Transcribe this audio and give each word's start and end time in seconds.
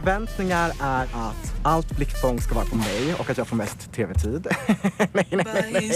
Förväntningar 0.00 0.72
är 0.80 1.02
att 1.02 1.54
allt 1.62 1.96
blickfång 1.96 2.40
ska 2.40 2.54
vara 2.54 2.64
på 2.64 2.76
mig 2.76 3.14
och 3.18 3.30
att 3.30 3.38
jag 3.38 3.46
får 3.46 3.56
mest 3.56 3.92
tv-tid. 3.92 4.46
nej, 5.12 5.26
nej, 5.30 5.70
nej. 5.72 5.92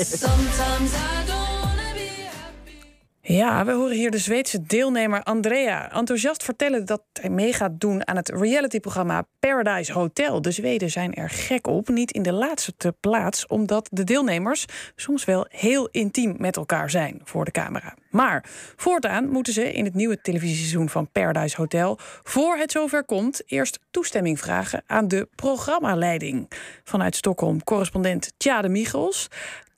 Ja, 3.26 3.64
we 3.64 3.72
horen 3.72 3.96
hier 3.96 4.10
de 4.10 4.18
Zweedse 4.18 4.62
deelnemer 4.62 5.22
Andrea 5.22 5.92
enthousiast 5.92 6.42
vertellen 6.42 6.84
dat 6.84 7.02
hij 7.12 7.30
mee 7.30 7.52
gaat 7.52 7.80
doen 7.80 8.06
aan 8.06 8.16
het 8.16 8.28
realityprogramma 8.28 9.26
Paradise 9.40 9.92
Hotel. 9.92 10.42
De 10.42 10.50
Zweden 10.50 10.90
zijn 10.90 11.14
er 11.14 11.30
gek 11.30 11.66
op, 11.66 11.88
niet 11.88 12.12
in 12.12 12.22
de 12.22 12.32
laatste 12.32 12.94
plaats, 13.00 13.46
omdat 13.46 13.88
de 13.92 14.04
deelnemers 14.04 14.64
soms 14.96 15.24
wel 15.24 15.46
heel 15.48 15.88
intiem 15.90 16.34
met 16.38 16.56
elkaar 16.56 16.90
zijn 16.90 17.20
voor 17.24 17.44
de 17.44 17.50
camera. 17.50 17.94
Maar 18.10 18.44
voortaan 18.76 19.28
moeten 19.28 19.52
ze 19.52 19.72
in 19.72 19.84
het 19.84 19.94
nieuwe 19.94 20.20
televisieseizoen 20.20 20.88
van 20.88 21.10
Paradise 21.12 21.56
Hotel, 21.56 21.98
voor 22.22 22.56
het 22.56 22.72
zover 22.72 23.04
komt, 23.04 23.42
eerst 23.46 23.78
toestemming 23.90 24.38
vragen 24.38 24.82
aan 24.86 25.08
de 25.08 25.28
programmaleiding. 25.34 26.50
Vanuit 26.84 27.16
Stockholm 27.16 27.64
correspondent 27.64 28.32
Tjade 28.36 28.68
Michels. 28.68 29.28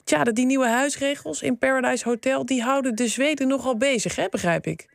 Tja, 0.06 0.24
die 0.24 0.46
nieuwe 0.46 0.68
huisregels 0.68 1.42
in 1.42 1.58
Paradise 1.58 2.08
Hotel... 2.08 2.46
die 2.46 2.62
houden 2.62 2.94
de 2.94 3.08
Zweden 3.08 3.48
nogal 3.48 3.76
bezig, 3.76 4.16
hè, 4.16 4.28
begrijp 4.30 4.66
ik. 4.66 4.88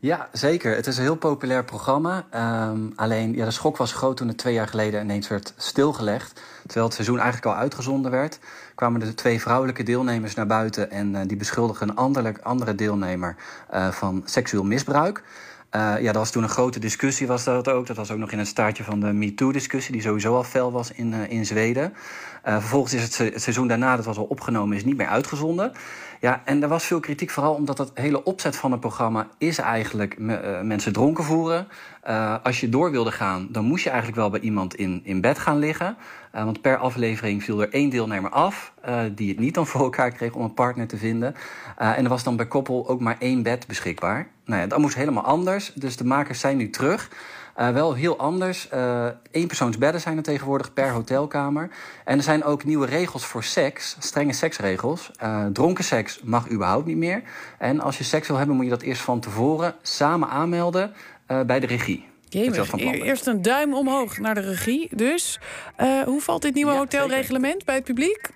Ja, 0.00 0.28
zeker. 0.32 0.76
Het 0.76 0.86
is 0.86 0.96
een 0.96 1.02
heel 1.02 1.16
populair 1.16 1.64
programma. 1.64 2.26
Ehm, 2.30 2.90
alleen 2.94 3.34
ja, 3.34 3.44
de 3.44 3.50
schok 3.50 3.76
was 3.76 3.92
groot 3.92 4.16
toen 4.16 4.28
het 4.28 4.38
twee 4.38 4.54
jaar 4.54 4.68
geleden 4.68 5.02
ineens 5.02 5.28
werd 5.28 5.54
stilgelegd. 5.56 6.40
Terwijl 6.62 6.84
het 6.84 6.94
seizoen 6.94 7.18
eigenlijk 7.18 7.46
al 7.46 7.60
uitgezonden 7.60 8.10
werd, 8.10 8.38
kwamen 8.74 9.00
de 9.00 9.14
twee 9.14 9.40
vrouwelijke 9.40 9.82
deelnemers 9.82 10.34
naar 10.34 10.46
buiten 10.46 10.90
en 10.90 11.14
uh, 11.14 11.20
die 11.26 11.36
beschuldigen 11.36 11.88
een 11.88 12.42
andere, 12.42 12.74
deelnemer 12.74 13.36
uh, 13.74 13.90
van 13.90 14.22
seksueel 14.24 14.64
misbruik. 14.64 15.22
Uh, 15.76 15.94
ja, 16.00 16.04
dat 16.04 16.14
was 16.14 16.30
toen 16.30 16.42
een 16.42 16.48
grote 16.48 16.78
discussie, 16.78 17.26
was 17.26 17.44
dat 17.44 17.68
ook. 17.68 17.86
Dat 17.86 17.96
was 17.96 18.10
ook 18.10 18.18
nog 18.18 18.32
in 18.32 18.38
het 18.38 18.48
staartje 18.48 18.84
van 18.84 19.00
de 19.00 19.12
MeToo-discussie, 19.12 19.92
die 19.92 20.02
sowieso 20.02 20.34
al 20.34 20.44
fel 20.44 20.72
was 20.72 20.92
in, 20.92 21.12
uh, 21.12 21.30
in 21.30 21.46
Zweden. 21.46 21.92
Uh, 22.46 22.58
vervolgens 22.58 22.94
is 22.94 23.02
het, 23.02 23.18
het, 23.18 23.42
seizoen 23.42 23.68
daarna, 23.68 23.96
dat 23.96 24.04
was 24.04 24.16
al 24.16 24.24
opgenomen, 24.24 24.76
is 24.76 24.84
niet 24.84 24.96
meer 24.96 25.06
uitgezonden. 25.06 25.72
Ja, 26.20 26.42
en 26.44 26.62
er 26.62 26.68
was 26.68 26.84
veel 26.84 27.00
kritiek, 27.00 27.30
vooral 27.30 27.54
omdat 27.54 27.78
het 27.78 27.90
hele 27.94 28.22
opzet 28.22 28.56
van 28.56 28.70
het 28.70 28.80
programma 28.80 29.28
is 29.38 29.58
eigenlijk 29.58 30.18
me, 30.18 30.60
mensen 30.62 30.92
dronken 30.92 31.24
voeren. 31.24 31.68
Als 32.42 32.60
je 32.60 32.68
door 32.68 32.90
wilde 32.90 33.12
gaan, 33.12 33.48
dan 33.50 33.64
moest 33.64 33.84
je 33.84 33.90
eigenlijk 33.90 34.18
wel 34.18 34.30
bij 34.30 34.40
iemand 34.40 34.74
in, 34.74 35.00
in 35.04 35.20
bed 35.20 35.38
gaan 35.38 35.58
liggen. 35.58 35.96
want 36.32 36.60
per 36.60 36.76
aflevering 36.76 37.44
viel 37.44 37.60
er 37.60 37.72
één 37.72 37.90
deelnemer 37.90 38.30
af, 38.30 38.72
die 39.14 39.28
het 39.28 39.38
niet 39.38 39.54
dan 39.54 39.66
voor 39.76 39.80
elkaar 39.80 40.10
kreeg 40.10 40.32
om 40.32 40.42
een 40.42 40.54
partner 40.54 40.86
te 40.86 40.96
vinden. 40.96 41.34
en 41.76 42.04
er 42.04 42.08
was 42.08 42.22
dan 42.22 42.36
bij 42.36 42.46
koppel 42.46 42.88
ook 42.88 43.00
maar 43.00 43.16
één 43.18 43.42
bed 43.42 43.66
beschikbaar. 43.66 44.28
Nou 44.44 44.60
ja, 44.60 44.66
dat 44.66 44.78
moest 44.78 44.94
helemaal 44.94 45.24
anders. 45.24 45.72
Dus 45.74 45.96
de 45.96 46.04
makers 46.04 46.40
zijn 46.40 46.56
nu 46.56 46.70
terug. 46.70 47.10
Uh, 47.58 47.70
wel 47.70 47.94
heel 47.94 48.18
anders. 48.18 48.68
Uh, 48.74 49.06
eenpersoonsbedden 49.30 50.00
zijn 50.00 50.16
er 50.16 50.22
tegenwoordig 50.22 50.72
per 50.72 50.90
hotelkamer. 50.90 51.70
En 52.04 52.16
er 52.16 52.22
zijn 52.22 52.44
ook 52.44 52.64
nieuwe 52.64 52.86
regels 52.86 53.26
voor 53.26 53.44
seks, 53.44 53.96
strenge 53.98 54.32
seksregels. 54.32 55.10
Uh, 55.22 55.46
dronken 55.52 55.84
seks 55.84 56.20
mag 56.22 56.50
überhaupt 56.50 56.86
niet 56.86 56.96
meer. 56.96 57.22
En 57.58 57.80
als 57.80 57.98
je 57.98 58.04
seks 58.04 58.28
wil 58.28 58.36
hebben, 58.36 58.56
moet 58.56 58.64
je 58.64 58.70
dat 58.70 58.82
eerst 58.82 59.02
van 59.02 59.20
tevoren 59.20 59.74
samen 59.82 60.28
aanmelden 60.28 60.92
bij 61.46 61.60
de 61.60 61.66
regie. 61.66 62.04
Jemig, 62.28 62.72
eerst 62.74 63.26
een 63.26 63.42
duim 63.42 63.74
omhoog 63.74 64.18
naar 64.18 64.34
de 64.34 64.40
regie. 64.40 64.88
Dus 64.96 65.40
hoe 66.04 66.20
valt 66.20 66.42
dit 66.42 66.54
nieuwe 66.54 66.72
ja, 66.72 66.78
hotelreglement 66.78 67.52
zeker. 67.52 67.64
bij 67.64 67.74
het 67.74 67.84
publiek? 67.84 68.30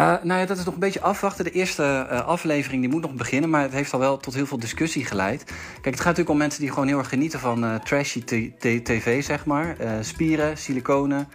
Uh, 0.00 0.14
nou 0.22 0.40
ja, 0.40 0.46
dat 0.46 0.58
is 0.58 0.64
nog 0.64 0.74
een 0.74 0.80
beetje 0.80 1.00
afwachten. 1.00 1.44
De 1.44 1.50
eerste 1.50 2.08
uh, 2.10 2.26
aflevering 2.26 2.80
die 2.82 2.90
moet 2.90 3.02
nog 3.02 3.14
beginnen, 3.14 3.50
maar 3.50 3.62
het 3.62 3.72
heeft 3.72 3.92
al 3.92 3.98
wel 3.98 4.16
tot 4.16 4.34
heel 4.34 4.46
veel 4.46 4.58
discussie 4.58 5.04
geleid. 5.04 5.44
Kijk, 5.44 5.84
het 5.84 5.94
gaat 5.94 6.04
natuurlijk 6.04 6.30
om 6.30 6.36
mensen 6.36 6.60
die 6.60 6.70
gewoon 6.70 6.88
heel 6.88 6.98
erg 6.98 7.08
genieten 7.08 7.40
van 7.40 7.64
uh, 7.64 7.74
trashy 7.74 8.24
tv, 8.58 9.24
zeg 9.24 9.44
maar. 9.44 9.76
spieren, 10.00 10.58
siliconen, 10.58 11.28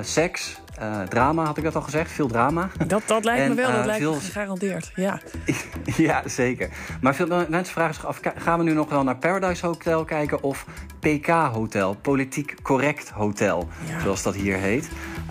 seks, 0.00 0.60
drama, 1.08 1.44
had 1.44 1.56
ik 1.56 1.64
dat 1.64 1.74
al 1.74 1.82
gezegd? 1.82 2.10
Veel 2.10 2.26
drama. 2.26 2.68
Dat, 2.86 3.02
dat 3.06 3.24
lijkt 3.24 3.42
en, 3.42 3.48
me 3.48 3.54
wel, 3.54 3.72
dat 3.72 3.84
lijkt 3.84 4.02
veel... 4.02 4.14
me 4.14 4.20
gegarandeerd, 4.20 4.92
ja. 4.94 5.20
ja, 5.96 6.22
zeker. 6.26 6.70
Maar 7.00 7.14
veel 7.14 7.26
mensen 7.48 7.74
vragen 7.74 7.94
zich 7.94 8.06
af, 8.06 8.20
gaan 8.36 8.58
we 8.58 8.64
nu 8.64 8.72
nog 8.72 8.88
wel 8.88 9.02
naar 9.02 9.16
Paradise 9.16 9.66
Hotel 9.66 10.04
kijken 10.04 10.42
of 10.42 10.66
PK 11.00 11.26
Hotel, 11.26 11.94
Politiek 11.94 12.54
Correct 12.62 13.10
Hotel, 13.10 13.68
ja. 13.88 14.00
zoals 14.00 14.22
dat 14.22 14.34
hier 14.34 14.56
heet. 14.56 14.88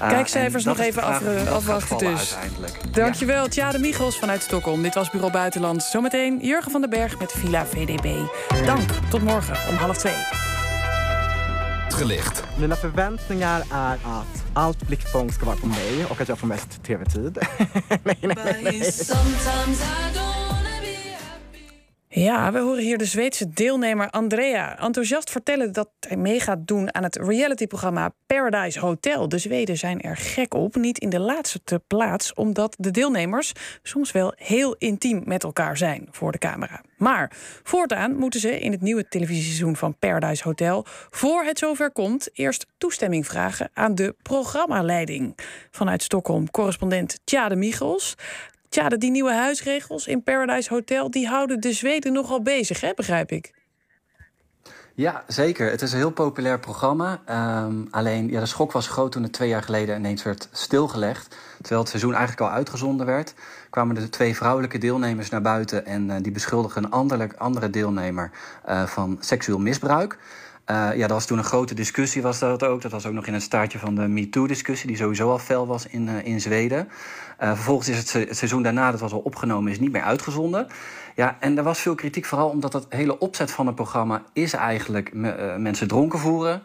Kijkcijfers 0.10 0.64
nog 0.64 0.80
even 0.80 1.04
af, 1.04 1.22
afwachten 1.48 1.98
dus. 1.98 2.36
Dankjewel, 2.92 3.44
ja. 3.44 3.50
Tjade 3.50 3.80
Michels 3.80 4.20
vanuit 4.20 4.42
Stockholm. 4.42 4.82
Dit 4.82 4.94
was 4.94 5.10
Bureau 5.10 5.34
Buitenland. 5.34 5.84
Zometeen 5.84 6.40
Jurgen 6.42 6.72
van 6.72 6.82
den 6.82 6.90
Berg 6.90 7.20
met 7.20 7.32
Villa 7.32 7.66
VDB. 7.66 8.18
Dank, 8.66 8.90
tot 9.10 9.24
morgen 9.24 9.56
om 9.70 9.76
half 9.76 9.98
twee. 9.98 10.51
Gelicht. 12.02 12.44
Mina 12.60 12.76
förväntningar 12.76 13.64
är 13.72 13.94
att 13.94 14.46
allt 14.54 14.88
blickfång 14.88 15.32
ska 15.32 15.46
vara 15.46 15.56
på 15.56 15.68
mig 15.68 16.06
och 16.10 16.22
att 16.22 16.30
jag 16.30 16.40
får 16.40 16.48
mest 16.48 16.84
tv-tid. 16.84 17.38
nej, 18.04 18.18
nej, 18.22 18.38
nej, 18.46 18.62
nej. 18.64 20.21
Ja, 22.14 22.52
we 22.52 22.60
horen 22.60 22.84
hier 22.84 22.98
de 22.98 23.06
Zweedse 23.06 23.50
deelnemer 23.50 24.10
Andrea 24.10 24.80
enthousiast 24.80 25.30
vertellen 25.30 25.72
dat 25.72 25.90
hij 26.00 26.18
mee 26.18 26.40
gaat 26.40 26.68
doen 26.68 26.94
aan 26.94 27.04
het 27.04 27.16
realityprogramma 27.16 28.14
Paradise 28.28 28.80
Hotel. 28.80 29.30
De 29.30 29.38
Zweden 29.38 29.78
zijn 29.78 30.02
er 30.02 30.18
gek 30.18 30.54
op, 30.54 30.76
niet 30.76 31.00
in 31.00 31.10
de 31.10 31.20
laatste 31.20 31.82
plaats, 31.88 32.34
omdat 32.34 32.76
de 32.80 32.92
deelnemers 32.92 33.52
soms 33.84 34.12
wel 34.12 34.34
heel 34.36 34.76
intiem 34.78 35.22
met 35.26 35.44
elkaar 35.44 35.78
zijn 35.78 36.08
voor 36.12 36.32
de 36.32 36.38
camera. 36.38 36.82
Maar 36.98 37.32
voortaan 37.64 38.16
moeten 38.16 38.40
ze 38.40 38.60
in 38.60 38.72
het 38.72 38.82
nieuwe 38.82 39.08
televisieseizoen 39.08 39.76
van 39.76 39.98
Paradise 40.00 40.44
Hotel, 40.44 40.86
voor 41.10 41.44
het 41.44 41.60
zover 41.60 41.92
komt, 41.92 42.30
eerst 42.34 42.66
toestemming 42.78 43.26
vragen 43.26 43.70
aan 43.74 43.96
de 43.96 44.16
programmaleiding. 44.22 45.38
Vanuit 45.72 46.04
Stockholm 46.04 46.52
correspondent 46.52 47.20
Tjade 47.24 47.56
Michels. 47.56 48.16
Tja, 48.72 48.90
die 48.90 49.12
nieuwe 49.12 49.34
huisregels 49.34 50.08
in 50.08 50.24
Paradise 50.24 50.74
Hotel... 50.74 51.12
die 51.12 51.28
houden 51.28 51.60
de 51.60 51.74
Zweden 51.74 52.14
nogal 52.14 52.42
bezig, 52.42 52.82
hè, 52.82 52.94
begrijp 52.96 53.32
ik. 53.32 53.54
Ja, 54.96 55.24
zeker. 55.28 55.72
Het 55.72 55.82
is 55.82 55.92
een 55.92 55.98
heel 55.98 56.12
populair 56.12 56.60
programma. 56.60 57.22
Um, 57.66 57.88
alleen 57.92 58.30
ja, 58.30 58.40
de 58.40 58.46
schok 58.46 58.72
was 58.72 58.88
groot 58.88 59.12
toen 59.12 59.24
het 59.24 59.34
twee 59.34 59.50
jaar 59.50 59.64
geleden 59.64 59.98
ineens 59.98 60.24
werd 60.24 60.50
stilgelegd. 60.52 61.36
Terwijl 61.58 61.80
het 61.80 61.90
seizoen 61.90 62.14
eigenlijk 62.14 62.42
al 62.42 62.56
uitgezonden 62.56 63.06
werd, 63.06 63.34
kwamen 63.70 63.96
de 63.96 64.10
twee 64.10 64.36
vrouwelijke 64.36 64.78
deelnemers 64.78 65.30
naar 65.30 65.42
buiten 65.42 65.86
en 65.86 66.10
uh, 66.10 66.16
die 66.22 66.32
beschuldigen 66.32 66.84
een 66.84 67.38
andere, 67.38 67.70
deelnemer 67.70 68.32
uh, 68.70 68.86
van 68.86 69.18
seksueel 69.20 69.60
misbruik. 69.60 70.18
Uh, 70.72 70.90
ja, 70.96 71.00
dat 71.00 71.10
was 71.10 71.26
toen 71.26 71.38
een 71.38 71.44
grote 71.44 71.74
discussie, 71.74 72.22
was 72.22 72.40
dat 72.40 72.64
ook. 72.64 72.82
Dat 72.82 72.92
was 72.92 73.06
ook 73.06 73.14
nog 73.14 73.28
in 73.28 73.34
het 73.34 73.44
staartje 73.44 73.80
van 73.80 73.96
de 73.96 74.08
MeToo-discussie, 74.08 74.88
die 74.88 74.98
sowieso 74.98 75.30
al 75.30 75.40
fel 75.40 75.68
was 75.68 75.88
in, 75.88 76.08
uh, 76.08 76.26
in 76.26 76.42
Zweden. 76.42 76.88
Uh, 77.42 77.54
vervolgens 77.54 77.90
is 77.90 77.98
het, 77.98 78.14
het, 78.14 78.38
seizoen 78.38 78.64
daarna, 78.64 78.92
dat 78.92 79.00
was 79.00 79.12
al 79.12 79.20
opgenomen, 79.20 79.72
is 79.72 79.80
niet 79.80 79.92
meer 79.92 80.02
uitgezonden. 80.02 80.68
Ja, 81.16 81.38
en 81.40 81.58
er 81.58 81.64
was 81.64 81.80
veel 81.80 81.96
kritiek, 81.96 82.26
vooral 82.26 82.50
omdat 82.50 82.74
het 82.74 82.86
hele 82.90 83.18
opzet 83.18 83.52
van 83.52 83.66
het 83.66 83.76
programma 83.76 84.24
is 84.34 84.54
eigenlijk 84.54 85.14
me 85.14 85.56
mensen 85.58 85.88
dronken 85.88 86.20
voeren. 86.20 86.64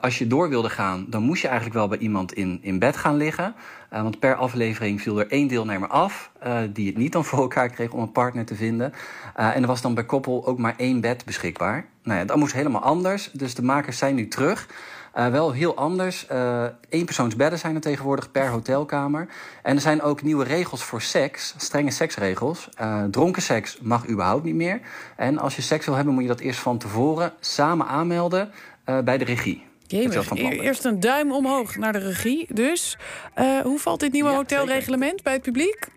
Als 0.00 0.18
je 0.18 0.26
door 0.26 0.48
wilde 0.48 0.70
gaan, 0.70 1.06
dan 1.08 1.22
moest 1.22 1.42
je 1.42 1.48
eigenlijk 1.48 1.76
wel 1.76 1.88
bij 1.88 1.98
iemand 1.98 2.32
in, 2.32 2.58
in 2.62 2.78
bed 2.78 2.96
gaan 2.96 3.16
liggen. 3.16 3.54
want 3.90 4.18
per 4.18 4.34
aflevering 4.34 5.00
viel 5.00 5.18
er 5.18 5.30
één 5.30 5.48
deelnemer 5.48 5.88
af, 5.88 6.30
die 6.72 6.86
het 6.86 6.96
niet 6.96 7.12
dan 7.12 7.24
voor 7.34 7.38
elkaar 7.38 7.68
kreeg 7.68 7.90
om 7.90 8.00
een 8.00 8.12
partner 8.12 8.44
te 8.44 8.54
vinden. 8.54 8.92
en 9.34 9.62
er 9.62 9.66
was 9.66 9.80
dan 9.80 9.94
bij 9.94 10.04
koppel 10.04 10.46
ook 10.46 10.58
maar 10.58 10.74
één 10.76 11.00
bed 11.00 11.24
beschikbaar. 11.24 11.86
Nou 12.02 12.18
ja, 12.18 12.24
dat 12.24 12.36
moest 12.36 12.52
helemaal 12.52 12.82
anders. 12.82 13.30
Dus 13.32 13.54
de 13.54 13.62
makers 13.62 13.98
zijn 13.98 14.14
nu 14.14 14.28
terug. 14.28 14.68
Uh, 15.16 15.28
wel 15.28 15.52
heel 15.52 15.76
anders. 15.76 16.26
Uh, 16.32 16.64
eenpersoonsbedden 16.88 17.58
zijn 17.58 17.74
er 17.74 17.80
tegenwoordig 17.80 18.30
per 18.30 18.48
hotelkamer. 18.48 19.28
En 19.62 19.74
er 19.74 19.80
zijn 19.80 20.02
ook 20.02 20.22
nieuwe 20.22 20.44
regels 20.44 20.84
voor 20.84 21.02
seks, 21.02 21.54
strenge 21.56 21.90
seksregels. 21.90 22.68
Uh, 22.80 23.04
dronken 23.10 23.42
seks 23.42 23.78
mag 23.80 24.08
überhaupt 24.08 24.44
niet 24.44 24.54
meer. 24.54 24.80
En 25.16 25.38
als 25.38 25.56
je 25.56 25.62
seks 25.62 25.86
wil 25.86 25.94
hebben, 25.94 26.14
moet 26.14 26.22
je 26.22 26.28
dat 26.28 26.40
eerst 26.40 26.60
van 26.60 26.78
tevoren 26.78 27.32
samen 27.40 27.86
aanmelden 27.86 28.50
bij 29.04 29.18
de 29.18 29.24
regie. 29.24 29.64
Jemig, 29.86 30.30
eerst 30.32 30.84
een 30.84 31.00
duim 31.00 31.32
omhoog 31.32 31.76
naar 31.76 31.92
de 31.92 31.98
regie. 31.98 32.46
Dus 32.54 32.98
hoe 33.62 33.78
valt 33.78 34.00
dit 34.00 34.12
nieuwe 34.12 34.30
ja, 34.30 34.36
hotelreglement 34.36 35.10
zeker. 35.10 35.22
bij 35.22 35.32
het 35.32 35.42
publiek? 35.42 35.88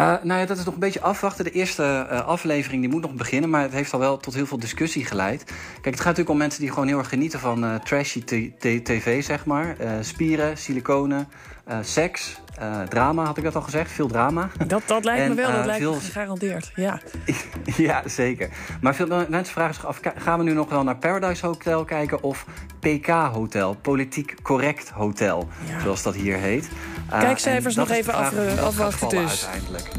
Uh, 0.00 0.14
nou 0.22 0.40
ja, 0.40 0.46
dat 0.46 0.58
is 0.58 0.64
nog 0.64 0.74
een 0.74 0.80
beetje 0.80 1.00
afwachten. 1.00 1.44
De 1.44 1.50
eerste 1.50 2.06
uh, 2.10 2.26
aflevering 2.26 2.82
die 2.82 2.90
moet 2.90 3.02
nog 3.02 3.14
beginnen, 3.14 3.50
maar 3.50 3.62
het 3.62 3.72
heeft 3.72 3.92
al 3.92 3.98
wel 3.98 4.16
tot 4.16 4.34
heel 4.34 4.46
veel 4.46 4.58
discussie 4.58 5.04
geleid. 5.04 5.44
Kijk, 5.44 5.84
het 5.84 5.94
gaat 5.94 6.04
natuurlijk 6.04 6.30
om 6.30 6.36
mensen 6.36 6.60
die 6.60 6.70
gewoon 6.70 6.88
heel 6.88 6.98
erg 6.98 7.08
genieten 7.08 7.40
van 7.40 7.64
uh, 7.64 7.74
trashy 7.74 8.24
tv, 8.58 9.24
zeg 9.24 9.44
maar. 9.44 9.76
spieren, 10.00 10.58
siliconen, 10.58 11.28
uh, 11.68 11.76
seks, 11.80 12.40
uh, 12.62 12.82
drama, 12.82 13.24
had 13.24 13.36
ik 13.36 13.44
dat 13.44 13.54
al 13.54 13.62
gezegd? 13.62 13.90
Veel 13.90 14.06
drama. 14.06 14.48
Dat, 14.66 14.82
dat 14.86 15.04
lijkt 15.04 15.28
me 15.28 15.34
wel, 15.34 15.52
dat 15.52 15.64
lijkt 15.64 15.82
veel... 15.82 15.94
me 15.94 16.00
gegarandeerd, 16.00 16.72
ja. 16.74 17.00
ja, 17.76 18.02
zeker. 18.06 18.50
Maar 18.80 18.94
veel 18.94 19.06
mensen 19.06 19.54
vragen 19.54 19.74
zich 19.74 19.86
af, 19.86 20.00
gaan 20.16 20.38
we 20.38 20.44
nu 20.44 20.52
nog 20.52 20.68
wel 20.68 20.82
naar 20.82 20.96
Paradise 20.96 21.46
Hotel 21.46 21.84
kijken... 21.84 22.22
of 22.22 22.46
PK 22.80 23.06
Hotel, 23.06 23.74
Politiek 23.74 24.34
Correct 24.42 24.88
Hotel, 24.88 25.48
zoals 25.82 26.02
dat 26.02 26.14
hier 26.14 26.36
heet. 26.36 26.68
Kijkcijfers 27.08 27.74
nog 27.74 27.90
even 27.90 28.14
af, 28.14 28.32
afwachten 28.58 29.08
dus. 29.08 29.46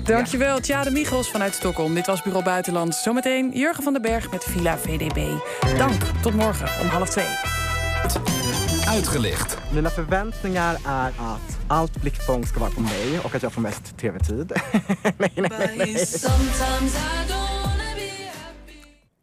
Dankjewel, 0.04 0.56
ja. 0.56 0.62
Tjade 0.62 0.92
Michels 0.92 1.31
vanuit 1.31 1.54
Stockholm. 1.54 1.94
Dit 1.94 2.06
was 2.06 2.21
Bureau 2.21 2.45
Buitenland. 2.45 2.95
Zometeen 2.95 3.51
Jurgen 3.54 3.83
van 3.83 3.94
den 3.94 4.01
Berg 4.01 4.31
met 4.31 4.44
Villa 4.44 4.77
VDB. 4.77 5.30
Dank, 5.77 6.01
tot 6.21 6.33
morgen 6.33 6.68
om 6.81 6.88
half 6.88 7.10
twee. 7.10 8.42
Uitgelicht. 8.95 9.57
Mina 9.71 9.89
förväntningar 9.89 10.77
är 10.87 11.07
att 11.07 11.59
allt 11.67 12.01
blickfång 12.01 12.45
ska 12.45 12.59
vara 12.59 12.71
på 12.71 12.81
mig 12.81 13.19
och 13.23 13.35
att 13.35 13.43
jag 13.43 13.53
får 13.53 13.61
mest 13.61 13.97
tv-tid. 13.97 14.53
nej, 15.17 15.31
nej, 15.35 15.75
nej. 15.77 16.05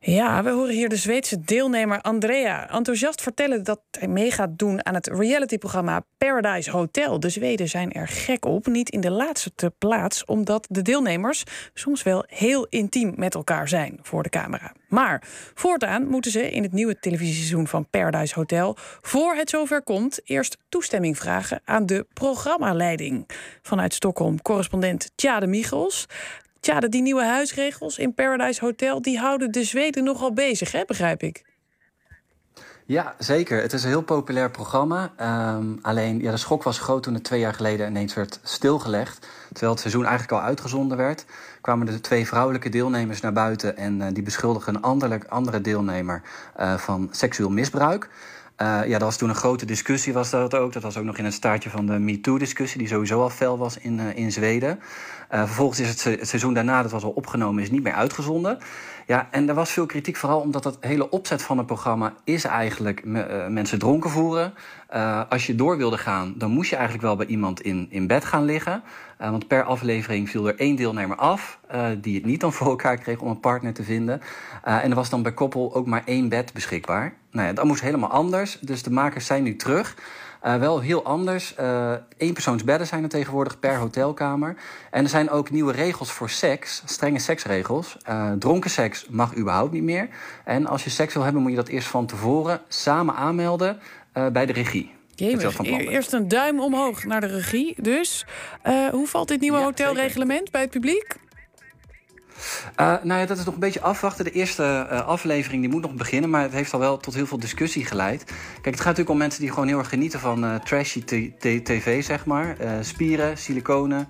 Ja, 0.02 0.42
we 0.42 0.50
horen 0.50 0.74
hier 0.74 0.88
de 0.88 0.96
Zweedse 0.96 1.40
deelnemer 1.40 2.00
Andrea 2.00 2.70
enthousiast 2.70 3.22
vertellen 3.22 3.64
dat 3.64 3.80
hij 3.90 4.08
mee 4.08 4.30
gaat 4.30 4.58
doen 4.58 4.86
aan 4.86 4.94
het 4.94 5.06
realityprogramma 5.06 6.04
Paradise 6.18 6.70
Hotel. 6.70 7.20
De 7.20 7.28
Zweden 7.28 7.68
zijn 7.68 7.92
er 7.92 8.08
gek 8.08 8.44
op, 8.44 8.66
niet 8.66 8.90
in 8.90 9.00
de 9.00 9.10
laatste 9.10 9.72
plaats, 9.78 10.24
omdat 10.24 10.66
de 10.70 10.82
deelnemers 10.82 11.44
soms 11.74 12.02
wel 12.02 12.24
heel 12.26 12.66
intiem 12.66 13.12
met 13.16 13.34
elkaar 13.34 13.68
zijn 13.68 13.98
voor 14.02 14.22
de 14.22 14.28
camera. 14.28 14.72
Maar 14.88 15.22
voortaan 15.54 16.06
moeten 16.06 16.30
ze 16.30 16.50
in 16.50 16.62
het 16.62 16.72
nieuwe 16.72 16.98
televisieseizoen 16.98 17.66
van 17.66 17.86
Paradise 17.90 18.34
Hotel, 18.34 18.76
voor 19.00 19.34
het 19.34 19.50
zover 19.50 19.82
komt, 19.82 20.20
eerst 20.24 20.58
toestemming 20.68 21.18
vragen 21.18 21.60
aan 21.64 21.86
de 21.86 22.06
programmaleiding. 22.12 23.28
Vanuit 23.62 23.94
Stockholm 23.94 24.42
correspondent 24.42 25.10
Tjade 25.14 25.46
Michels. 25.46 26.06
Tja, 26.60 26.80
die 26.80 27.02
nieuwe 27.02 27.24
huisregels 27.24 27.98
in 27.98 28.14
Paradise 28.14 28.64
Hotel... 28.64 29.02
die 29.02 29.18
houden 29.18 29.52
de 29.52 29.64
Zweden 29.64 30.04
nogal 30.04 30.32
bezig, 30.32 30.72
hè, 30.72 30.84
begrijp 30.86 31.22
ik. 31.22 31.44
Ja, 32.86 33.14
zeker. 33.18 33.62
Het 33.62 33.72
is 33.72 33.82
een 33.82 33.88
heel 33.88 34.02
populair 34.02 34.50
programma. 34.50 35.12
Um, 35.56 35.78
alleen 35.82 36.20
ja, 36.20 36.30
de 36.30 36.36
schok 36.36 36.62
was 36.62 36.78
groot 36.78 37.02
toen 37.02 37.14
het 37.14 37.24
twee 37.24 37.40
jaar 37.40 37.54
geleden 37.54 37.88
ineens 37.88 38.14
werd 38.14 38.40
stilgelegd. 38.42 39.26
Terwijl 39.48 39.70
het 39.72 39.80
seizoen 39.80 40.04
eigenlijk 40.04 40.32
al 40.32 40.48
uitgezonden 40.48 40.96
werd, 40.96 41.24
kwamen 41.60 41.86
de 41.86 42.00
twee 42.00 42.26
vrouwelijke 42.26 42.68
deelnemers 42.68 43.20
naar 43.20 43.32
buiten 43.32 43.76
en 43.76 44.00
uh, 44.00 44.06
die 44.12 44.22
beschuldigen 44.22 44.74
een 44.74 44.82
andere, 45.28 45.60
deelnemer 45.60 46.22
uh, 46.60 46.76
van 46.76 47.08
seksueel 47.10 47.50
misbruik. 47.50 48.08
Uh, 48.62 48.80
ja, 48.86 48.90
dat 48.90 49.00
was 49.00 49.16
toen 49.16 49.28
een 49.28 49.34
grote 49.34 49.66
discussie, 49.66 50.12
was 50.12 50.30
dat 50.30 50.54
ook. 50.54 50.72
Dat 50.72 50.82
was 50.82 50.96
ook 50.96 51.04
nog 51.04 51.18
in 51.18 51.24
het 51.24 51.34
staartje 51.34 51.70
van 51.70 51.86
de 51.86 51.98
MeToo-discussie, 51.98 52.78
die 52.78 52.88
sowieso 52.88 53.22
al 53.22 53.30
fel 53.30 53.58
was 53.58 53.78
in, 53.78 53.98
uh, 53.98 54.16
in 54.16 54.32
Zweden. 54.32 54.80
Uh, 55.32 55.38
vervolgens 55.44 55.80
is 55.80 55.88
het, 55.88 56.04
het, 56.04 56.28
seizoen 56.28 56.54
daarna, 56.54 56.82
dat 56.82 56.90
was 56.90 57.02
al 57.02 57.10
opgenomen, 57.10 57.62
is 57.62 57.70
niet 57.70 57.82
meer 57.82 57.92
uitgezonden. 57.92 58.58
Ja, 59.06 59.28
en 59.30 59.48
er 59.48 59.54
was 59.54 59.70
veel 59.70 59.86
kritiek, 59.86 60.16
vooral 60.16 60.40
omdat 60.40 60.64
het 60.64 60.76
hele 60.80 61.10
opzet 61.10 61.42
van 61.42 61.58
het 61.58 61.66
programma 61.66 62.14
is 62.24 62.44
eigenlijk 62.44 63.04
me, 63.04 63.46
mensen 63.50 63.78
dronken 63.78 64.10
voeren. 64.10 64.54
als 65.28 65.46
je 65.46 65.54
door 65.54 65.76
wilde 65.76 65.98
gaan, 65.98 66.34
dan 66.36 66.50
moest 66.50 66.70
je 66.70 66.76
eigenlijk 66.76 67.06
wel 67.06 67.16
bij 67.16 67.26
iemand 67.26 67.60
in, 67.60 67.86
in 67.90 68.06
bed 68.06 68.24
gaan 68.24 68.44
liggen. 68.44 68.82
want 69.18 69.46
per 69.46 69.64
aflevering 69.64 70.30
viel 70.30 70.48
er 70.48 70.58
één 70.58 70.76
deelnemer 70.76 71.16
af, 71.16 71.58
die 72.00 72.14
het 72.14 72.24
niet 72.24 72.40
dan 72.40 72.52
voor 72.52 72.66
elkaar 72.66 72.98
kreeg 72.98 73.20
om 73.20 73.28
een 73.28 73.40
partner 73.40 73.72
te 73.72 73.82
vinden. 73.82 74.20
en 74.62 74.90
er 74.90 74.96
was 74.96 75.10
dan 75.10 75.22
bij 75.22 75.34
koppel 75.34 75.74
ook 75.74 75.86
maar 75.86 76.02
één 76.04 76.28
bed 76.28 76.52
beschikbaar. 76.52 77.19
Nou 77.30 77.46
ja, 77.46 77.52
dat 77.52 77.64
moest 77.64 77.82
helemaal 77.82 78.10
anders. 78.10 78.58
Dus 78.60 78.82
de 78.82 78.90
makers 78.90 79.26
zijn 79.26 79.42
nu 79.42 79.56
terug. 79.56 79.96
Uh, 80.44 80.56
wel 80.56 80.80
heel 80.80 81.04
anders. 81.04 81.54
Uh, 81.60 81.92
eenpersoonsbedden 82.16 82.86
zijn 82.86 83.02
er 83.02 83.08
tegenwoordig 83.08 83.58
per 83.58 83.76
hotelkamer. 83.76 84.56
En 84.90 85.02
er 85.02 85.10
zijn 85.10 85.30
ook 85.30 85.50
nieuwe 85.50 85.72
regels 85.72 86.12
voor 86.12 86.30
seks, 86.30 86.82
strenge 86.84 87.18
seksregels. 87.18 87.96
Uh, 88.08 88.32
dronken 88.32 88.70
seks 88.70 89.06
mag 89.10 89.36
überhaupt 89.36 89.72
niet 89.72 89.82
meer. 89.82 90.08
En 90.44 90.66
als 90.66 90.84
je 90.84 90.90
seks 90.90 91.14
wil 91.14 91.22
hebben, 91.22 91.42
moet 91.42 91.50
je 91.50 91.56
dat 91.56 91.68
eerst 91.68 91.88
van 91.88 92.06
tevoren 92.06 92.60
samen 92.68 93.14
aanmelden 93.14 93.80
bij 94.32 94.46
de 94.46 94.52
regie. 94.52 94.92
Jemig, 95.14 95.58
eerst 95.58 96.12
een 96.12 96.28
duim 96.28 96.60
omhoog 96.60 97.04
naar 97.04 97.20
de 97.20 97.26
regie. 97.26 97.74
Dus 97.82 98.26
hoe 98.90 99.06
valt 99.06 99.28
dit 99.28 99.40
nieuwe 99.40 99.58
ja, 99.58 99.64
hotelreglement 99.64 100.38
zeker. 100.38 100.52
bij 100.52 100.60
het 100.60 100.70
publiek? 100.70 101.16
Uh, 102.80 102.86
nou 103.02 103.20
ja, 103.20 103.26
dat 103.26 103.38
is 103.38 103.44
nog 103.44 103.54
een 103.54 103.60
beetje 103.60 103.80
afwachten. 103.80 104.24
De 104.24 104.30
eerste 104.30 104.86
uh, 104.90 105.06
aflevering 105.06 105.62
die 105.62 105.70
moet 105.70 105.82
nog 105.82 105.94
beginnen, 105.94 106.30
maar 106.30 106.42
het 106.42 106.52
heeft 106.52 106.72
al 106.72 106.78
wel 106.78 106.96
tot 106.96 107.14
heel 107.14 107.26
veel 107.26 107.38
discussie 107.38 107.84
geleid. 107.84 108.24
Kijk, 108.24 108.64
het 108.64 108.76
gaat 108.76 108.84
natuurlijk 108.84 109.10
om 109.10 109.18
mensen 109.18 109.40
die 109.40 109.50
gewoon 109.50 109.68
heel 109.68 109.78
erg 109.78 109.88
genieten 109.88 110.20
van 110.20 110.44
uh, 110.44 110.54
trashy 110.54 111.04
tv, 111.38 112.04
zeg 112.04 112.24
maar. 112.24 112.56
spieren, 112.80 113.38
siliconen, 113.38 114.08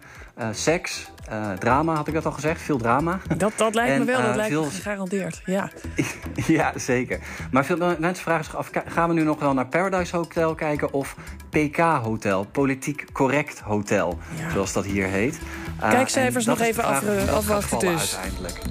seks, 0.52 1.10
drama, 1.58 1.94
had 1.94 2.08
ik 2.08 2.14
dat 2.14 2.26
al 2.26 2.32
gezegd? 2.32 2.62
Veel 2.62 2.78
drama. 2.78 3.20
Dat, 3.36 3.52
dat 3.56 3.74
lijkt 3.74 3.98
me 3.98 4.04
wel, 4.04 4.22
dat 4.22 4.36
lijkt 4.36 4.52
veel... 4.52 4.64
me 4.64 4.70
gegarandeerd, 4.70 5.42
ja. 5.44 5.70
ja, 6.58 6.72
zeker. 6.76 7.20
Maar 7.50 7.64
veel 7.64 7.96
mensen 7.98 8.24
vragen 8.24 8.44
zich 8.44 8.56
af, 8.56 8.70
gaan 8.86 9.08
we 9.08 9.14
nu 9.14 9.22
nog 9.22 9.40
wel 9.40 9.54
naar 9.54 9.66
Paradise 9.66 10.16
Hotel 10.16 10.54
kijken 10.54 10.92
of 10.92 11.16
PK 11.50 11.76
Hotel, 11.76 12.44
Politiek 12.44 13.04
Correct 13.12 13.60
Hotel, 13.60 14.18
ja. 14.38 14.50
zoals 14.50 14.72
dat 14.72 14.84
hier 14.84 15.06
heet. 15.06 15.38
Kijkcijfers 15.80 16.44
nog 16.44 16.60
even 16.60 16.84
af, 16.84 17.28
afwachten 17.28 17.78
dus. 17.78 18.16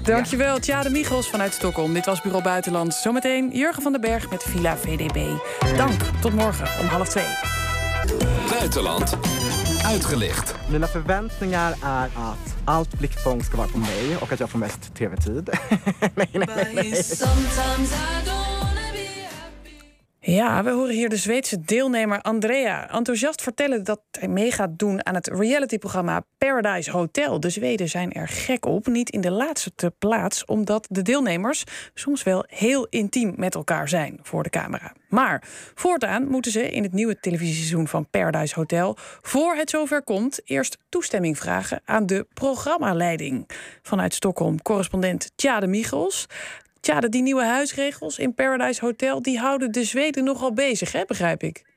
Dankjewel, 0.02 0.54
ja. 0.54 0.60
Tjade 0.60 0.90
Michels 0.90 1.30
vanuit 1.30 1.52
Stockholm. 1.52 1.92
Dit 1.94 2.06
was 2.06 2.20
Bureau 2.20 2.42
Buitenland. 2.44 2.94
Zometeen 2.94 3.50
Jurgen 3.52 3.82
van 3.82 3.92
den 3.92 4.00
Berg 4.00 4.30
met 4.30 4.42
Villa 4.42 4.76
VDB. 4.76 5.26
Dank, 5.76 6.00
tot 6.20 6.32
morgen 6.32 6.66
om 6.80 6.86
half 6.86 7.08
twee. 7.08 7.24
Buitenland 8.50 9.18
uitgelicht. 9.84 10.54
Mina 10.68 10.86
förväntningar 10.86 11.74
är 11.84 12.04
att 12.04 12.56
allt 12.64 12.98
blickfång 12.98 13.44
ska 13.44 13.56
vara 13.56 13.68
på 13.68 13.78
mig 13.78 14.16
och 14.20 14.32
att 14.32 14.40
jag 14.40 14.50
får 14.50 14.58
mest 14.58 14.94
tv-tid. 14.94 15.50
nej, 16.14 16.28
nej, 16.32 16.72
nej. 16.74 18.29
Ja, 20.22 20.64
we 20.64 20.70
horen 20.70 20.94
hier 20.94 21.08
de 21.08 21.16
Zweedse 21.16 21.60
deelnemer 21.60 22.20
Andrea 22.20 22.90
enthousiast 22.90 23.42
vertellen 23.42 23.84
dat 23.84 24.00
hij 24.10 24.28
mee 24.28 24.52
gaat 24.52 24.78
doen 24.78 25.06
aan 25.06 25.14
het 25.14 25.26
realityprogramma 25.26 26.24
Paradise 26.38 26.90
Hotel. 26.90 27.40
De 27.40 27.50
Zweden 27.50 27.88
zijn 27.88 28.12
er 28.12 28.28
gek 28.28 28.66
op, 28.66 28.86
niet 28.86 29.10
in 29.10 29.20
de 29.20 29.30
laatste 29.30 29.92
plaats, 29.98 30.44
omdat 30.44 30.86
de 30.90 31.02
deelnemers 31.02 31.64
soms 31.94 32.22
wel 32.22 32.44
heel 32.48 32.86
intiem 32.86 33.32
met 33.36 33.54
elkaar 33.54 33.88
zijn 33.88 34.18
voor 34.22 34.42
de 34.42 34.50
camera. 34.50 34.92
Maar 35.08 35.42
voortaan 35.74 36.28
moeten 36.28 36.52
ze 36.52 36.70
in 36.70 36.82
het 36.82 36.92
nieuwe 36.92 37.20
televisieseizoen 37.20 37.88
van 37.88 38.08
Paradise 38.10 38.54
Hotel, 38.54 38.96
voor 39.20 39.54
het 39.54 39.70
zover 39.70 40.02
komt, 40.02 40.40
eerst 40.44 40.78
toestemming 40.88 41.38
vragen 41.38 41.80
aan 41.84 42.06
de 42.06 42.26
programmaleiding. 42.34 43.48
Vanuit 43.82 44.14
Stockholm 44.14 44.62
correspondent 44.62 45.32
Tjade 45.36 45.66
Michels. 45.66 46.26
Tja, 46.80 47.00
die 47.00 47.22
nieuwe 47.22 47.44
huisregels 47.44 48.18
in 48.18 48.34
Paradise 48.34 48.84
Hotel... 48.84 49.22
die 49.22 49.38
houden 49.38 49.72
de 49.72 49.84
Zweden 49.84 50.24
nogal 50.24 50.52
bezig, 50.52 50.92
hè, 50.92 51.04
begrijp 51.06 51.42
ik. 51.42 51.68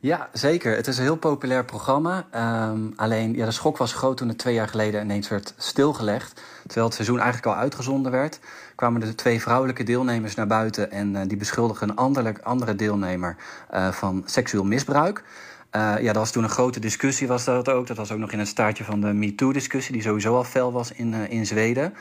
Ja, 0.00 0.28
zeker. 0.32 0.76
Het 0.76 0.86
is 0.86 0.96
een 0.96 1.02
heel 1.02 1.16
populair 1.16 1.64
programma. 1.64 2.26
Um, 2.70 2.92
alleen 2.96 3.34
ja, 3.34 3.44
de 3.44 3.50
schok 3.50 3.76
was 3.76 3.92
groot 3.92 4.16
toen 4.16 4.28
het 4.28 4.38
twee 4.38 4.54
jaar 4.54 4.68
geleden 4.68 5.02
ineens 5.02 5.28
werd 5.28 5.54
stilgelegd. 5.56 6.40
Terwijl 6.62 6.86
het 6.86 6.94
seizoen 6.94 7.18
eigenlijk 7.18 7.46
al 7.46 7.62
uitgezonden 7.62 8.12
werd, 8.12 8.40
kwamen 8.74 9.00
de 9.00 9.14
twee 9.14 9.40
vrouwelijke 9.40 9.82
deelnemers 9.82 10.34
naar 10.34 10.46
buiten 10.46 10.90
en 10.90 11.14
uh, 11.14 11.20
die 11.26 11.36
beschuldigen 11.36 11.88
een 11.88 11.96
andere, 12.42 12.74
deelnemer 12.76 13.36
uh, 13.74 13.92
van 13.92 14.22
seksueel 14.24 14.64
misbruik. 14.64 15.24
Uh, 15.76 15.94
ja, 16.00 16.06
dat 16.06 16.16
was 16.16 16.30
toen 16.30 16.42
een 16.42 16.48
grote 16.48 16.80
discussie, 16.80 17.28
was 17.28 17.44
dat 17.44 17.68
ook. 17.68 17.86
Dat 17.86 17.96
was 17.96 18.12
ook 18.12 18.18
nog 18.18 18.32
in 18.32 18.38
het 18.38 18.48
staartje 18.48 18.84
van 18.84 19.00
de 19.00 19.12
MeToo-discussie, 19.12 19.92
die 19.92 20.02
sowieso 20.02 20.36
al 20.36 20.44
fel 20.44 20.72
was 20.72 20.92
in, 20.92 21.12
uh, 21.12 21.30
in 21.30 21.46
Zweden. 21.46 21.94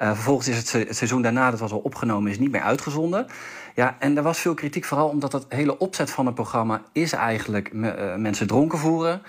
Uh, 0.00 0.12
vervolgens 0.12 0.48
is 0.48 0.72
het, 0.72 0.96
seizoen 0.96 1.22
daarna, 1.22 1.50
dat 1.50 1.60
was 1.60 1.72
al 1.72 1.78
opgenomen, 1.78 2.30
is 2.30 2.38
niet 2.38 2.50
meer 2.50 2.60
uitgezonden. 2.60 3.26
Ja, 3.74 3.96
en 3.98 4.16
er 4.16 4.22
was 4.22 4.38
veel 4.38 4.54
kritiek, 4.54 4.84
vooral 4.84 5.08
omdat 5.08 5.32
het 5.32 5.46
hele 5.48 5.78
opzet 5.78 6.10
van 6.10 6.26
het 6.26 6.34
programma 6.34 6.82
is 6.92 7.12
eigenlijk 7.12 7.72
me, 7.72 8.14
mensen 8.18 8.46
dronken 8.46 8.78
voeren. 8.78 9.22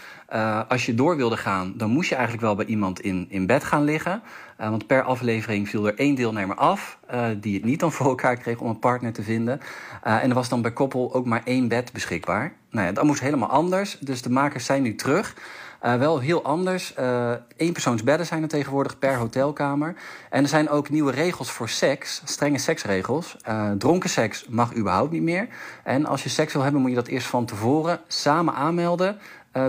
Als 0.68 0.86
je 0.86 0.96
door 0.96 1.16
wilde 1.16 1.38
gaan, 1.38 1.74
dan 1.78 1.90
moest 1.90 2.10
je 2.10 2.16
eigenlijk 2.16 2.46
wel 2.46 2.56
bij 2.56 2.66
iemand 2.66 3.00
in, 3.00 3.26
in 3.30 3.46
bed 3.46 3.64
gaan 3.64 3.84
liggen. 3.84 4.22
want 4.58 4.88
per 4.88 5.04
aflevering 5.04 5.70
viel 5.70 5.88
er 5.88 5.98
één 5.98 6.16
deelnemer 6.16 6.56
af, 6.56 7.00
die 7.40 7.54
het 7.54 7.64
niet 7.64 7.80
dan 7.80 7.92
voor 7.98 8.06
elkaar 8.06 8.38
kreeg 8.38 8.60
om 8.60 8.70
een 8.70 8.80
partner 8.80 9.14
te 9.14 9.24
vinden. 9.24 9.60
en 10.04 10.30
er 10.30 10.36
was 10.36 10.50
dan 10.50 10.62
bij 10.62 10.74
koppel 10.74 11.14
ook 11.14 11.26
maar 11.26 11.42
één 11.44 11.68
bed 11.68 11.94
beschikbaar. 11.94 12.54
Nou 12.72 12.88
ja, 12.88 12.92
dat 12.92 13.04
moest 13.04 13.22
helemaal 13.22 13.50
anders. 13.50 13.98
Dus 14.00 14.22
de 14.22 14.30
makers 14.30 14.66
zijn 14.66 14.84
nu 14.84 14.96
terug. 14.96 15.36
Wel 15.80 16.20
heel 16.20 16.44
anders. 16.44 16.94
Uh, 17.00 17.32
eenpersoonsbedden 17.58 18.26
zijn 18.26 18.42
er 18.42 18.48
tegenwoordig 18.48 19.00
per 19.00 19.16
hotelkamer. 19.16 19.96
En 20.30 20.44
er 20.44 20.50
zijn 20.50 20.70
ook 20.70 20.90
nieuwe 20.90 21.12
regels 21.12 21.52
voor 21.52 21.70
seks, 21.70 22.22
strenge 22.26 22.58
seksregels. 22.58 23.36
Dronken 23.78 24.10
seks 24.10 24.46
mag 24.50 24.76
überhaupt 24.76 25.12
niet 25.12 25.22
meer. 25.22 25.48
En 25.84 26.06
als 26.06 26.24
je 26.24 26.30
seks 26.30 26.54
wil 26.54 26.62
hebben, 26.62 26.82
moet 26.82 26.90
je 26.90 26.96
dat 26.96 27.08
eerst 27.08 27.28
van 27.28 27.46
tevoren 27.46 28.00
samen 28.08 28.54
aanmelden 28.54 29.20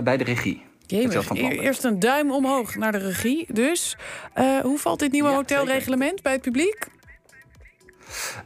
bij 0.03 0.17
de 0.17 0.23
regie. 0.23 0.61
Jemig, 0.85 1.29
eerst 1.31 1.83
een 1.83 1.99
duim 1.99 2.31
omhoog 2.31 2.75
naar 2.75 2.91
de 2.91 2.97
regie. 2.97 3.45
Dus 3.53 3.97
hoe 4.61 4.77
valt 4.77 4.99
dit 4.99 5.11
nieuwe 5.11 5.29
ja, 5.29 5.35
hotelreglement 5.35 6.09
zeker. 6.09 6.23
bij 6.23 6.31
het 6.31 6.41
publiek? 6.41 6.87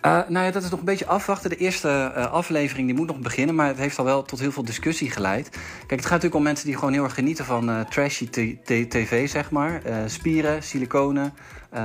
Uh, 0.05 0.19
nou 0.27 0.45
ja, 0.45 0.51
dat 0.51 0.63
is 0.63 0.69
nog 0.69 0.79
een 0.79 0.85
beetje 0.85 1.05
afwachten. 1.05 1.49
De 1.49 1.55
eerste 1.55 1.87
uh, 1.87 2.31
aflevering 2.31 2.87
die 2.87 2.95
moet 2.95 3.07
nog 3.07 3.19
beginnen, 3.19 3.55
maar 3.55 3.67
het 3.67 3.77
heeft 3.77 3.99
al 3.99 4.05
wel 4.05 4.23
tot 4.23 4.39
heel 4.39 4.51
veel 4.51 4.65
discussie 4.65 5.11
geleid. 5.11 5.49
Kijk, 5.49 5.89
het 5.89 6.01
gaat 6.01 6.09
natuurlijk 6.09 6.35
om 6.35 6.43
mensen 6.43 6.65
die 6.65 6.75
gewoon 6.75 6.93
heel 6.93 7.03
erg 7.03 7.13
genieten 7.13 7.45
van 7.45 7.69
uh, 7.69 7.79
trashy 7.79 8.29
tv, 8.63 9.29
zeg 9.29 9.51
maar. 9.51 9.81
spieren, 10.05 10.63
siliconen, 10.63 11.33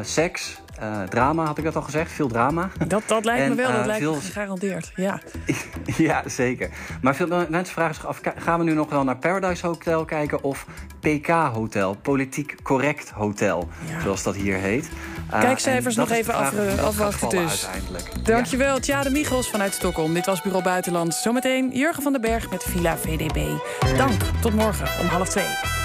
seks, 0.02 0.60
drama, 1.08 1.44
had 1.44 1.58
ik 1.58 1.64
dat 1.64 1.76
al 1.76 1.82
gezegd? 1.82 2.12
Veel 2.12 2.28
drama. 2.28 2.70
Dat, 2.86 3.02
dat 3.06 3.24
lijkt 3.24 3.48
me 3.48 3.54
wel, 3.54 3.72
dat 3.72 3.86
lijkt 3.86 4.02
veel... 4.02 4.14
me 4.14 4.20
gegarandeerd, 4.20 4.92
ja. 4.94 5.20
ja, 5.96 6.22
zeker. 6.26 6.70
Maar 7.02 7.14
veel 7.14 7.46
mensen 7.48 7.74
vragen 7.74 7.94
zich 7.94 8.06
af, 8.06 8.20
gaan 8.36 8.58
we 8.58 8.64
nu 8.64 8.72
nog 8.72 8.90
wel 8.90 9.04
naar 9.04 9.16
Paradise 9.16 9.66
Hotel 9.66 10.04
kijken 10.04 10.42
of 10.42 10.66
PK 11.00 11.28
Hotel, 11.28 11.94
Politiek 11.94 12.54
Correct 12.62 13.10
Hotel, 13.10 13.68
zoals 14.02 14.22
dat 14.22 14.34
hier 14.34 14.56
heet. 14.56 14.88
Kijkcijfers 15.30 15.96
nog 15.96 16.10
even 16.10 16.34
af, 16.34 16.54
afwachten 16.78 17.28
dus. 17.28 17.68
Dankjewel, 18.22 18.74
ja. 18.74 18.80
Tjade 18.80 19.10
Michels 19.10 19.50
vanuit 19.50 19.74
Stockholm. 19.74 20.14
Dit 20.14 20.26
was 20.26 20.42
Bureau 20.42 20.64
Buitenland. 20.64 21.14
Zometeen 21.14 21.70
Jurgen 21.72 22.02
van 22.02 22.12
den 22.12 22.20
Berg 22.20 22.50
met 22.50 22.62
Villa 22.62 22.96
VDB. 22.96 23.48
Dank, 23.96 24.20
tot 24.40 24.54
morgen 24.54 24.86
om 25.00 25.06
half 25.06 25.28
twee. 25.28 25.79